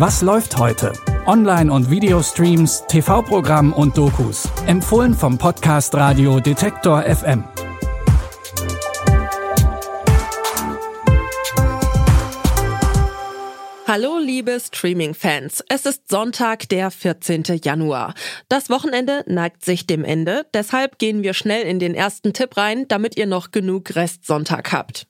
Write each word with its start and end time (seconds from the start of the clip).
Was 0.00 0.22
läuft 0.22 0.56
heute? 0.56 0.94
Online- 1.26 1.70
und 1.70 1.90
Videostreams, 1.90 2.84
TV-Programm 2.88 3.74
und 3.74 3.98
Dokus. 3.98 4.48
Empfohlen 4.66 5.12
vom 5.12 5.36
Podcast 5.36 5.94
Radio 5.94 6.40
Detektor 6.40 7.02
FM. 7.02 7.44
Hallo 13.86 14.18
liebe 14.18 14.58
Streaming-Fans. 14.58 15.62
Es 15.68 15.84
ist 15.84 16.08
Sonntag, 16.08 16.70
der 16.70 16.90
14. 16.90 17.42
Januar. 17.62 18.14
Das 18.48 18.70
Wochenende 18.70 19.22
neigt 19.26 19.62
sich 19.62 19.86
dem 19.86 20.04
Ende, 20.04 20.46
deshalb 20.54 20.98
gehen 20.98 21.22
wir 21.22 21.34
schnell 21.34 21.64
in 21.64 21.78
den 21.78 21.94
ersten 21.94 22.32
Tipp 22.32 22.56
rein, 22.56 22.88
damit 22.88 23.18
ihr 23.18 23.26
noch 23.26 23.50
genug 23.50 23.94
Restsonntag 23.94 24.72
habt. 24.72 25.09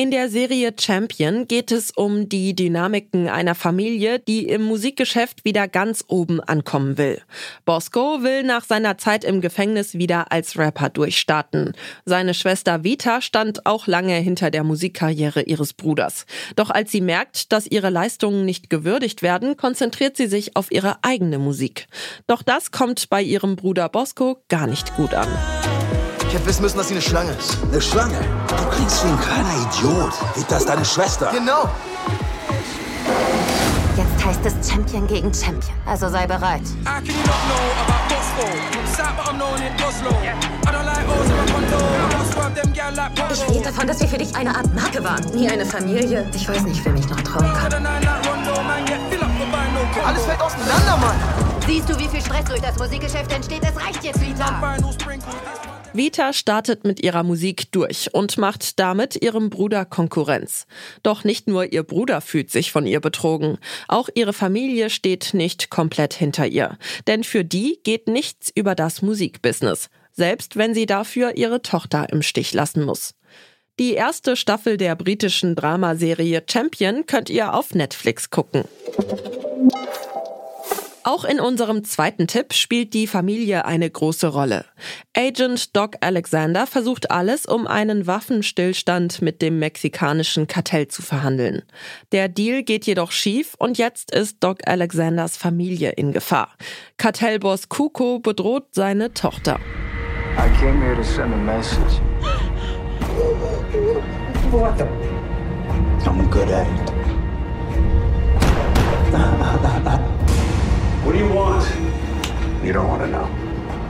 In 0.00 0.12
der 0.12 0.28
Serie 0.28 0.72
Champion 0.78 1.48
geht 1.48 1.72
es 1.72 1.90
um 1.90 2.28
die 2.28 2.54
Dynamiken 2.54 3.28
einer 3.28 3.56
Familie, 3.56 4.20
die 4.20 4.46
im 4.46 4.62
Musikgeschäft 4.62 5.44
wieder 5.44 5.66
ganz 5.66 6.04
oben 6.06 6.38
ankommen 6.38 6.98
will. 6.98 7.20
Bosco 7.64 8.22
will 8.22 8.44
nach 8.44 8.64
seiner 8.64 8.96
Zeit 8.96 9.24
im 9.24 9.40
Gefängnis 9.40 9.94
wieder 9.94 10.30
als 10.30 10.56
Rapper 10.56 10.88
durchstarten. 10.88 11.72
Seine 12.04 12.34
Schwester 12.34 12.84
Vita 12.84 13.20
stand 13.20 13.66
auch 13.66 13.88
lange 13.88 14.14
hinter 14.14 14.52
der 14.52 14.62
Musikkarriere 14.62 15.42
ihres 15.42 15.72
Bruders. 15.72 16.26
Doch 16.54 16.70
als 16.70 16.92
sie 16.92 17.00
merkt, 17.00 17.50
dass 17.50 17.66
ihre 17.66 17.90
Leistungen 17.90 18.44
nicht 18.44 18.70
gewürdigt 18.70 19.22
werden, 19.22 19.56
konzentriert 19.56 20.16
sie 20.16 20.28
sich 20.28 20.54
auf 20.54 20.70
ihre 20.70 20.98
eigene 21.02 21.40
Musik. 21.40 21.88
Doch 22.28 22.44
das 22.44 22.70
kommt 22.70 23.10
bei 23.10 23.20
ihrem 23.20 23.56
Bruder 23.56 23.88
Bosco 23.88 24.44
gar 24.48 24.68
nicht 24.68 24.94
gut 24.94 25.12
an. 25.14 25.26
Ich 26.28 26.34
hätte 26.34 26.44
wissen 26.44 26.60
müssen, 26.60 26.76
dass 26.76 26.88
sie 26.88 26.94
eine 26.94 27.00
Schlange 27.00 27.32
ist. 27.32 27.56
Eine 27.72 27.80
Schlange? 27.80 28.20
Du 28.48 28.76
klingst 28.76 29.02
wie 29.02 29.08
ein 29.08 29.18
kleiner 29.18 29.48
Idiot. 29.62 30.12
Ist 30.36 30.52
das 30.52 30.66
deine 30.66 30.84
Schwester? 30.84 31.30
Genau. 31.32 31.70
Jetzt 33.96 34.24
heißt 34.26 34.40
es 34.44 34.70
Champion 34.70 35.06
gegen 35.06 35.32
Champion. 35.32 35.74
Also 35.86 36.10
sei 36.10 36.26
bereit. 36.26 36.60
Ich 43.32 43.48
rede 43.48 43.64
davon, 43.64 43.86
dass 43.86 44.00
wir 44.00 44.08
für 44.08 44.18
dich 44.18 44.36
eine 44.36 44.54
Art 44.54 44.74
Marke 44.74 45.02
waren. 45.02 45.24
Nie 45.34 45.48
eine 45.48 45.64
Familie. 45.64 46.28
Ich 46.34 46.46
weiß 46.46 46.62
nicht, 46.64 46.84
wem 46.84 46.96
ich 46.96 47.08
noch 47.08 47.22
trauen 47.22 47.50
kann. 47.54 47.86
Alles 50.04 50.24
fällt 50.26 50.40
auseinander, 50.42 50.96
Mann. 50.98 51.16
Siehst 51.66 51.88
du, 51.88 51.98
wie 51.98 52.08
viel 52.08 52.20
Stress 52.20 52.44
durch 52.44 52.60
das 52.60 52.78
Musikgeschäft 52.78 53.32
entsteht? 53.32 53.62
Es 53.62 53.82
reicht 53.82 54.04
jetzt, 54.04 54.20
Vita. 54.20 54.60
Vita 55.94 56.32
startet 56.32 56.84
mit 56.84 57.02
ihrer 57.02 57.22
Musik 57.22 57.72
durch 57.72 58.12
und 58.12 58.38
macht 58.38 58.78
damit 58.78 59.22
ihrem 59.22 59.50
Bruder 59.50 59.84
Konkurrenz. 59.84 60.66
Doch 61.02 61.24
nicht 61.24 61.48
nur 61.48 61.72
ihr 61.72 61.82
Bruder 61.82 62.20
fühlt 62.20 62.50
sich 62.50 62.70
von 62.72 62.86
ihr 62.86 63.00
betrogen, 63.00 63.58
auch 63.88 64.08
ihre 64.14 64.32
Familie 64.32 64.90
steht 64.90 65.34
nicht 65.34 65.70
komplett 65.70 66.14
hinter 66.14 66.46
ihr. 66.46 66.78
Denn 67.06 67.24
für 67.24 67.44
die 67.44 67.80
geht 67.82 68.06
nichts 68.06 68.50
über 68.54 68.74
das 68.74 69.02
Musikbusiness, 69.02 69.88
selbst 70.12 70.56
wenn 70.56 70.74
sie 70.74 70.86
dafür 70.86 71.36
ihre 71.36 71.62
Tochter 71.62 72.08
im 72.10 72.22
Stich 72.22 72.52
lassen 72.52 72.84
muss. 72.84 73.14
Die 73.78 73.94
erste 73.94 74.36
Staffel 74.36 74.76
der 74.76 74.96
britischen 74.96 75.54
Dramaserie 75.54 76.42
Champion 76.48 77.06
könnt 77.06 77.30
ihr 77.30 77.54
auf 77.54 77.74
Netflix 77.74 78.28
gucken. 78.30 78.64
Auch 81.08 81.24
in 81.24 81.40
unserem 81.40 81.84
zweiten 81.84 82.26
Tipp 82.26 82.52
spielt 82.52 82.92
die 82.92 83.06
Familie 83.06 83.64
eine 83.64 83.88
große 83.88 84.26
Rolle. 84.26 84.66
Agent 85.16 85.74
Doc 85.74 85.96
Alexander 86.02 86.66
versucht 86.66 87.10
alles, 87.10 87.46
um 87.46 87.66
einen 87.66 88.06
Waffenstillstand 88.06 89.22
mit 89.22 89.40
dem 89.40 89.58
mexikanischen 89.58 90.48
Kartell 90.48 90.88
zu 90.88 91.00
verhandeln. 91.00 91.62
Der 92.12 92.28
Deal 92.28 92.62
geht 92.62 92.84
jedoch 92.84 93.10
schief 93.10 93.54
und 93.58 93.78
jetzt 93.78 94.10
ist 94.10 94.44
Doc 94.44 94.58
Alexanders 94.66 95.38
Familie 95.38 95.92
in 95.92 96.12
Gefahr. 96.12 96.50
Kartellboss 96.98 97.70
Kuko 97.70 98.18
bedroht 98.18 98.66
seine 98.72 99.14
Tochter. 99.14 99.58
I 100.36 100.50
came 100.60 100.78
here 100.82 100.94
to 100.94 101.02
send 101.02 101.32
a 101.32 101.38
message. 101.38 102.02
What 104.52 104.76
the? 104.76 104.84
I'm 106.04 106.28
good 106.30 106.50
at 106.50 106.66
it. 106.66 107.07
Don't 112.78 112.88
want 112.88 113.02
to 113.02 113.08
know. 113.08 113.28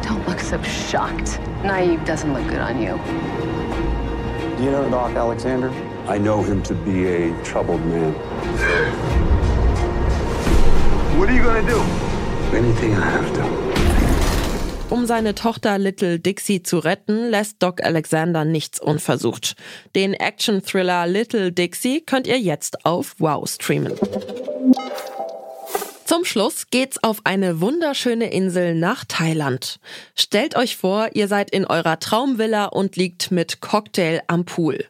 Don't 0.00 0.26
look 0.26 0.40
so 0.40 0.60
shocked. 0.62 1.38
Naive 1.62 2.02
doesn't 2.06 2.32
look 2.32 2.46
good 2.48 2.60
on 2.60 2.80
you. 2.80 2.98
Do 4.56 4.64
you 4.64 4.70
know 4.70 4.88
Doc 4.90 5.14
Alexander? 5.14 5.70
I 6.08 6.16
know 6.16 6.42
him 6.42 6.62
to 6.62 6.74
be 6.74 7.06
a 7.06 7.42
troubled 7.44 7.84
man. 7.84 8.14
What 11.18 11.28
are 11.28 11.36
you 11.36 11.42
gonna 11.42 11.66
do? 11.68 11.78
Anything 12.56 12.94
I 12.94 13.06
have 13.16 13.30
to. 13.34 13.44
Um 14.90 15.06
seine 15.06 15.34
Tochter 15.34 15.78
Little 15.78 16.18
Dixie 16.18 16.62
zu 16.62 16.78
retten, 16.78 17.30
lässt 17.30 17.62
Doc 17.62 17.84
Alexander 17.84 18.44
nichts 18.44 18.80
unversucht. 18.80 19.54
Den 19.94 20.14
Action-Thriller 20.14 21.06
Little 21.06 21.52
Dixie 21.52 22.00
könnt 22.00 22.26
ihr 22.26 22.40
jetzt 22.40 22.84
auf 22.86 23.14
Wow 23.18 23.46
streamen. 23.46 23.92
Zum 26.10 26.24
Schluss 26.24 26.66
geht's 26.72 27.00
auf 27.04 27.20
eine 27.22 27.60
wunderschöne 27.60 28.32
Insel 28.32 28.74
nach 28.74 29.04
Thailand. 29.04 29.78
Stellt 30.16 30.56
euch 30.56 30.76
vor, 30.76 31.10
ihr 31.14 31.28
seid 31.28 31.50
in 31.50 31.64
eurer 31.64 32.00
Traumvilla 32.00 32.64
und 32.64 32.96
liegt 32.96 33.30
mit 33.30 33.60
Cocktail 33.60 34.20
am 34.26 34.44
Pool. 34.44 34.86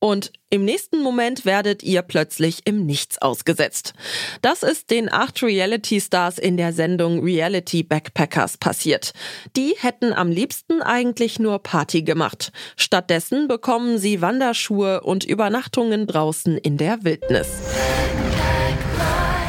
Und 0.00 0.32
im 0.50 0.64
nächsten 0.64 1.00
Moment 1.00 1.44
werdet 1.44 1.84
ihr 1.84 2.02
plötzlich 2.02 2.62
im 2.64 2.86
Nichts 2.86 3.22
ausgesetzt. 3.22 3.94
Das 4.42 4.64
ist 4.64 4.90
den 4.90 5.12
acht 5.12 5.44
Reality-Stars 5.44 6.40
in 6.40 6.56
der 6.56 6.72
Sendung 6.72 7.22
Reality 7.22 7.84
Backpackers 7.84 8.56
passiert. 8.56 9.12
Die 9.56 9.76
hätten 9.78 10.12
am 10.12 10.28
liebsten 10.28 10.82
eigentlich 10.82 11.38
nur 11.38 11.60
Party 11.60 12.02
gemacht. 12.02 12.50
Stattdessen 12.76 13.46
bekommen 13.46 13.98
sie 13.98 14.20
Wanderschuhe 14.20 15.02
und 15.02 15.22
Übernachtungen 15.22 16.08
draußen 16.08 16.58
in 16.58 16.78
der 16.78 17.04
Wildnis. 17.04 17.46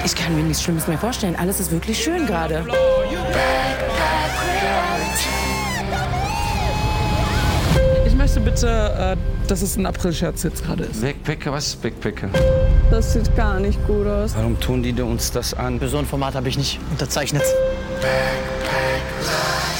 Ich 0.05 0.13
kann 0.13 0.35
mir 0.35 0.43
nichts 0.43 0.61
Schlimmes 0.61 0.87
mehr 0.87 0.99
vorstellen. 0.99 1.35
Alles 1.35 1.59
ist 1.59 1.71
wirklich 1.71 1.97
schön 2.03 2.27
gerade. 2.27 2.63
Ich 8.05 8.13
möchte 8.13 8.39
bitte, 8.39 9.17
äh, 9.17 9.47
dass 9.47 9.63
es 9.63 9.75
ein 9.77 9.85
April-Scherz 9.87 10.43
jetzt 10.43 10.63
gerade 10.63 10.83
ist. 10.83 11.01
Backpacker, 11.01 11.51
was 11.51 11.69
ist 11.69 11.81
Backpacker? 11.81 12.29
Das 12.91 13.13
sieht 13.13 13.35
gar 13.35 13.59
nicht 13.59 13.79
gut 13.87 14.05
aus. 14.05 14.35
Warum 14.35 14.59
tun 14.59 14.83
die 14.83 14.93
uns 15.01 15.31
das 15.31 15.55
an? 15.55 15.79
Für 15.79 15.89
so 15.89 15.97
ein 15.97 16.05
Format 16.05 16.35
habe 16.35 16.49
ich 16.49 16.57
nicht 16.59 16.79
unterzeichnet. 16.91 17.43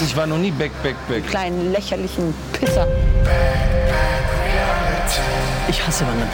Ich 0.03 0.17
war 0.17 0.25
noch 0.25 0.39
nie 0.39 0.49
Back, 0.49 0.71
Back, 0.81 0.95
Back. 1.07 1.27
Kleinen 1.27 1.71
lächerlichen 1.71 2.33
Pisser. 2.51 2.87
Ich 5.67 5.85
hasse 5.85 6.07
Wandern. 6.07 6.29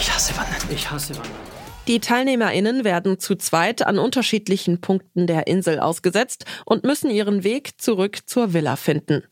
Ich 0.00 0.12
hasse 0.12 0.36
Wandern. 0.36 0.60
Ich 0.68 0.90
hasse 0.90 1.14
Wandern. 1.14 1.55
Die 1.88 2.00
TeilnehmerInnen 2.00 2.82
werden 2.82 3.20
zu 3.20 3.36
zweit 3.36 3.86
an 3.86 3.98
unterschiedlichen 3.98 4.80
Punkten 4.80 5.28
der 5.28 5.46
Insel 5.46 5.78
ausgesetzt 5.78 6.44
und 6.64 6.82
müssen 6.82 7.10
ihren 7.10 7.44
Weg 7.44 7.80
zurück 7.80 8.18
zur 8.26 8.52
Villa 8.52 8.74
finden. 8.74 9.22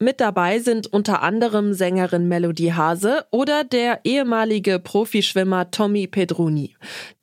Mit 0.00 0.20
dabei 0.20 0.58
sind 0.58 0.92
unter 0.92 1.22
anderem 1.22 1.72
Sängerin 1.72 2.26
Melody 2.26 2.72
Hase 2.74 3.26
oder 3.30 3.62
der 3.62 4.00
ehemalige 4.02 4.80
Profischwimmer 4.80 5.70
Tommy 5.70 6.08
Pedroni. 6.08 6.76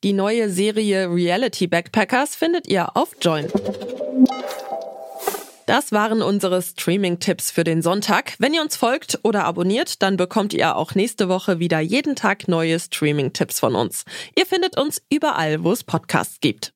Die 0.06 0.14
neue 0.14 0.50
Serie 0.50 1.10
Reality 1.10 1.68
Backpackers 1.68 2.36
findet 2.36 2.68
ihr 2.68 2.96
auf 2.96 3.10
Join. 3.22 3.48
Das 5.68 5.92
waren 5.92 6.22
unsere 6.22 6.62
Streaming-Tipps 6.62 7.52
für 7.52 7.66
den 7.66 7.82
Sonntag. 7.82 8.36
Wenn 8.40 8.54
ihr 8.54 8.62
uns 8.62 8.78
folgt 8.78 9.20
oder 9.24 9.44
abonniert, 9.44 10.02
dann 10.02 10.16
bekommt 10.16 10.54
ihr 10.54 10.78
auch 10.78 10.96
nächste 10.96 11.28
Woche 11.28 11.60
wieder 11.60 11.82
jeden 11.82 12.16
Tag 12.16 12.48
neue 12.48 12.80
Streaming-Tipps 12.80 13.60
von 13.60 13.76
uns. 13.76 14.06
Ihr 14.38 14.46
findet 14.46 14.80
uns 14.80 15.02
überall, 15.12 15.66
wo 15.66 15.74
es 15.74 15.84
Podcasts 15.84 16.40
gibt. 16.40 16.74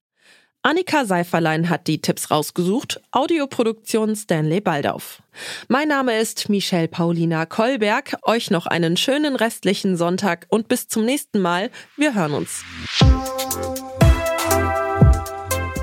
Annika 0.62 1.06
Seiferlein 1.06 1.70
hat 1.70 1.88
die 1.88 2.02
Tipps 2.02 2.32
rausgesucht, 2.32 3.00
Audioproduktion 3.12 4.14
Stanley 4.14 4.60
Baldauf. 4.60 5.24
Mein 5.70 5.88
Name 5.88 6.20
ist 6.20 6.50
Michelle 6.50 6.90
Paulina 6.90 7.46
Kolberg. 7.46 8.18
Euch 8.24 8.52
noch 8.52 8.68
einen 8.68 8.98
schönen 8.98 9.38
restlichen 9.38 9.96
Sonntag 9.96 10.48
und 10.50 10.68
bis 10.68 10.90
zum 10.90 11.06
nächsten 11.06 11.40
Mal. 11.40 11.72
Wir 11.96 12.14
hören 12.14 12.34
uns. 12.34 12.66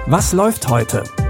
Was 0.06 0.34
läuft 0.34 0.68
heute? 0.68 1.04